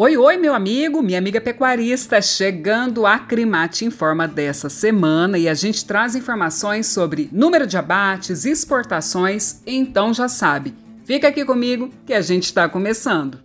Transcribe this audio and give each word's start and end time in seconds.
Oi, 0.00 0.16
oi, 0.16 0.36
meu 0.36 0.54
amigo, 0.54 1.02
minha 1.02 1.18
amiga 1.18 1.40
pecuarista, 1.40 2.22
chegando 2.22 3.04
a 3.04 3.18
Crimate 3.18 3.84
Informa 3.84 4.28
dessa 4.28 4.68
semana 4.68 5.36
e 5.36 5.48
a 5.48 5.54
gente 5.54 5.84
traz 5.84 6.14
informações 6.14 6.86
sobre 6.86 7.28
número 7.32 7.66
de 7.66 7.76
abates, 7.76 8.44
exportações, 8.44 9.60
então 9.66 10.14
já 10.14 10.28
sabe. 10.28 10.72
Fica 11.04 11.26
aqui 11.26 11.44
comigo 11.44 11.90
que 12.06 12.14
a 12.14 12.20
gente 12.20 12.44
está 12.44 12.68
começando. 12.68 13.40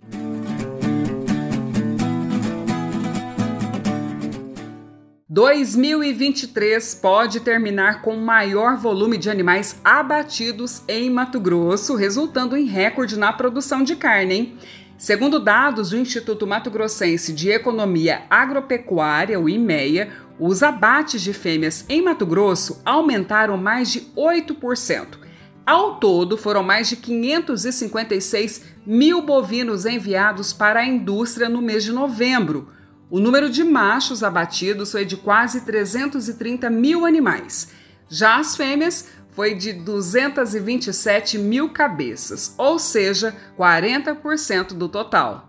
(2023) 5.28 6.94
pode 6.94 7.40
terminar 7.40 8.00
com 8.00 8.14
maior 8.14 8.76
volume 8.76 9.18
de 9.18 9.28
animais 9.28 9.74
abatidos 9.82 10.82
em 10.86 11.10
Mato 11.10 11.40
Grosso, 11.40 11.96
resultando 11.96 12.56
em 12.56 12.66
recorde 12.66 13.18
na 13.18 13.32
produção 13.32 13.82
de 13.82 13.96
carne, 13.96 14.34
hein? 14.34 14.58
Segundo 15.04 15.38
dados 15.38 15.90
do 15.90 15.98
Instituto 15.98 16.46
Mato 16.46 16.70
Grossense 16.70 17.34
de 17.34 17.50
Economia 17.50 18.22
Agropecuária, 18.30 19.38
o 19.38 19.50
IMEA, 19.50 20.10
os 20.40 20.62
abates 20.62 21.20
de 21.20 21.34
fêmeas 21.34 21.84
em 21.90 22.00
Mato 22.00 22.24
Grosso 22.24 22.80
aumentaram 22.86 23.58
mais 23.58 23.92
de 23.92 24.00
8%. 24.16 25.18
Ao 25.66 25.96
todo, 25.96 26.38
foram 26.38 26.62
mais 26.62 26.88
de 26.88 26.96
556 26.96 28.62
mil 28.86 29.20
bovinos 29.20 29.84
enviados 29.84 30.54
para 30.54 30.80
a 30.80 30.86
indústria 30.86 31.50
no 31.50 31.60
mês 31.60 31.84
de 31.84 31.92
novembro. 31.92 32.70
O 33.10 33.20
número 33.20 33.50
de 33.50 33.62
machos 33.62 34.24
abatidos 34.24 34.90
foi 34.90 35.04
de 35.04 35.18
quase 35.18 35.66
330 35.66 36.70
mil 36.70 37.04
animais. 37.04 37.68
Já 38.08 38.38
as 38.38 38.56
fêmeas 38.56 39.08
foi 39.34 39.54
de 39.54 39.72
227 39.72 41.38
mil 41.38 41.70
cabeças, 41.70 42.54
ou 42.56 42.78
seja, 42.78 43.34
40% 43.58 44.74
do 44.74 44.88
total. 44.88 45.48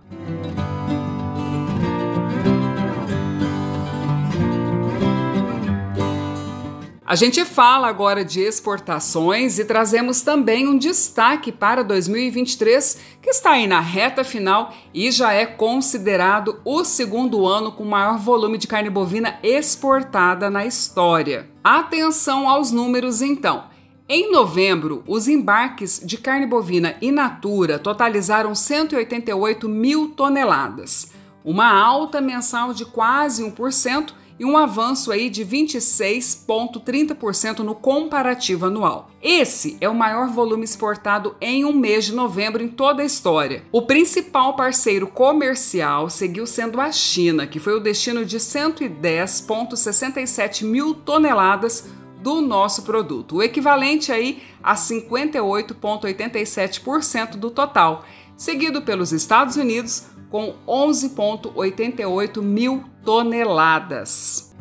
A 7.07 7.13
gente 7.13 7.45
fala 7.45 7.87
agora 7.87 8.25
de 8.25 8.41
exportações 8.41 9.59
e 9.59 9.63
trazemos 9.63 10.21
também 10.21 10.67
um 10.67 10.75
destaque 10.75 11.51
para 11.51 11.83
2023, 11.83 12.99
que 13.21 13.29
está 13.29 13.51
aí 13.51 13.67
na 13.67 13.79
reta 13.79 14.23
final 14.23 14.73
e 14.91 15.11
já 15.11 15.31
é 15.31 15.45
considerado 15.45 16.59
o 16.65 16.83
segundo 16.83 17.45
ano 17.45 17.71
com 17.71 17.85
maior 17.85 18.17
volume 18.17 18.57
de 18.57 18.65
carne 18.65 18.89
bovina 18.89 19.37
exportada 19.43 20.49
na 20.49 20.65
história. 20.65 21.47
Atenção 21.63 22.49
aos 22.49 22.71
números 22.71 23.21
então. 23.21 23.74
Em 24.07 24.31
novembro, 24.31 25.03
os 25.07 25.27
embarques 25.27 25.99
de 26.05 26.15
carne 26.15 26.45
bovina 26.45 26.95
in 27.01 27.11
natura 27.11 27.79
totalizaram 27.79 28.53
188 28.53 29.67
mil 29.67 30.09
toneladas, 30.09 31.11
uma 31.43 31.73
alta 31.73 32.21
mensal 32.21 32.71
de 32.71 32.85
quase 32.85 33.43
1% 33.43 34.13
e 34.37 34.45
um 34.45 34.57
avanço 34.57 35.11
aí 35.11 35.27
de 35.27 35.43
26,30% 35.43 37.59
no 37.59 37.73
comparativo 37.73 38.67
anual. 38.67 39.09
Esse 39.23 39.75
é 39.81 39.89
o 39.89 39.95
maior 39.95 40.27
volume 40.27 40.65
exportado 40.65 41.35
em 41.41 41.65
um 41.65 41.73
mês 41.73 42.05
de 42.05 42.13
novembro 42.13 42.61
em 42.61 42.67
toda 42.67 43.01
a 43.01 43.05
história. 43.05 43.63
O 43.71 43.81
principal 43.81 44.55
parceiro 44.55 45.07
comercial 45.07 46.11
seguiu 46.11 46.45
sendo 46.45 46.79
a 46.79 46.91
China, 46.91 47.47
que 47.47 47.59
foi 47.59 47.73
o 47.73 47.79
destino 47.79 48.23
de 48.23 48.37
110,67 48.37 50.63
mil 50.63 50.93
toneladas 50.93 52.04
do 52.25 52.41
nosso 52.41 52.81
produto, 52.81 53.35
o 53.35 53.43
equivalente 53.43 54.11
aí 54.11 54.41
a 54.63 54.73
58,87% 54.73 57.35
do 57.35 57.51
total, 57.51 58.03
seguido 58.35 58.81
pelos 58.81 59.13
Estados 59.13 59.57
Unidos 59.57 60.07
com 60.31 60.55
11,88 60.67 62.41
mil 62.41 62.83
toneladas. 63.03 64.55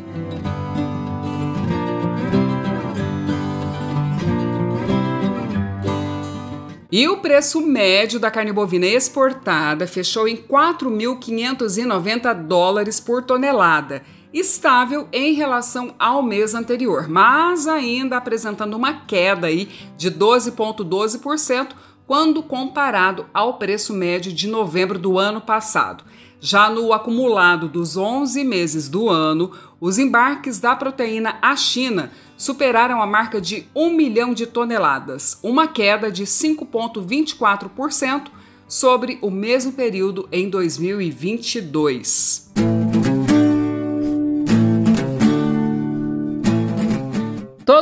E 6.92 7.08
o 7.08 7.16
preço 7.16 7.62
médio 7.62 8.20
da 8.20 8.30
carne 8.30 8.52
bovina 8.52 8.84
exportada 8.84 9.86
fechou 9.86 10.28
em 10.28 10.36
4.590 10.36 12.34
dólares 12.46 13.00
por 13.00 13.22
tonelada 13.22 14.02
estável 14.34 15.08
em 15.12 15.32
relação 15.32 15.94
ao 15.96 16.20
mês 16.20 16.54
anterior, 16.54 17.08
mas 17.08 17.68
ainda 17.68 18.16
apresentando 18.16 18.74
uma 18.74 19.06
queda 19.06 19.46
aí 19.46 19.68
de 19.96 20.10
12,12% 20.10 21.68
quando 22.04 22.42
comparado 22.42 23.26
ao 23.32 23.54
preço 23.54 23.94
médio 23.94 24.32
de 24.32 24.48
novembro 24.48 24.98
do 24.98 25.16
ano 25.18 25.40
passado. 25.40 26.02
Já 26.40 26.68
no 26.68 26.92
acumulado 26.92 27.68
dos 27.68 27.96
11 27.96 28.42
meses 28.44 28.88
do 28.88 29.08
ano, 29.08 29.52
os 29.80 29.98
embarques 29.98 30.58
da 30.58 30.74
proteína 30.76 31.38
à 31.40 31.56
China 31.56 32.10
superaram 32.36 33.00
a 33.00 33.06
marca 33.06 33.40
de 33.40 33.66
1 33.74 33.94
milhão 33.94 34.34
de 34.34 34.46
toneladas, 34.46 35.38
uma 35.42 35.66
queda 35.66 36.10
de 36.10 36.24
5,24% 36.24 38.26
sobre 38.68 39.18
o 39.22 39.30
mesmo 39.30 39.72
período 39.72 40.28
em 40.30 40.50
2022. 40.50 42.43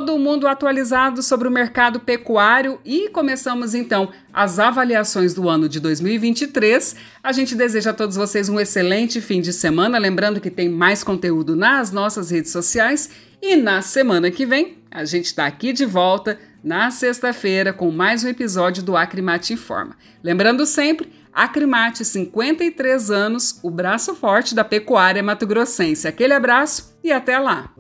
Todo 0.03 0.19
mundo 0.19 0.49
atualizado 0.49 1.23
sobre 1.23 1.47
o 1.47 1.51
mercado 1.51 2.01
pecuário 2.01 2.81
e 2.85 3.09
começamos 3.11 3.73
então 3.73 4.11
as 4.33 4.59
avaliações 4.59 5.33
do 5.33 5.49
ano 5.49 5.69
de 5.69 5.79
2023. 5.79 6.97
A 7.23 7.31
gente 7.31 7.55
deseja 7.55 7.91
a 7.91 7.95
todos 7.95 8.17
vocês 8.17 8.49
um 8.49 8.59
excelente 8.59 9.21
fim 9.21 9.41
de 9.41 9.53
semana, 9.53 9.99
lembrando 9.99 10.41
que 10.41 10.51
tem 10.51 10.69
mais 10.69 11.05
conteúdo 11.05 11.55
nas 11.55 11.93
nossas 11.93 12.33
redes 12.33 12.51
sociais 12.51 13.11
e 13.41 13.55
na 13.55 13.81
semana 13.81 14.29
que 14.29 14.45
vem 14.45 14.79
a 14.91 15.05
gente 15.05 15.27
está 15.27 15.47
aqui 15.47 15.73
de 15.73 15.87
volta 15.87 16.37
na 16.65 16.91
sexta-feira 16.91 17.73
com 17.73 17.93
mais 17.93 18.25
um 18.25 18.29
episódio 18.29 18.83
do 18.83 18.97
Acrimate 18.97 19.53
Informa. 19.53 19.97
Lembrando 20.21 20.67
sempre, 20.67 21.13
Acrimate 21.33 22.05
53 22.05 23.09
anos, 23.09 23.61
o 23.63 23.71
braço 23.71 24.17
forte 24.17 24.53
da 24.53 24.65
pecuária 24.65 25.23
mato-grossense. 25.23 26.09
Aquele 26.09 26.35
abraço 26.35 26.93
e 27.05 27.13
até 27.13 27.39
lá! 27.39 27.71